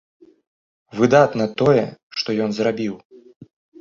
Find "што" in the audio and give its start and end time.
2.21-2.29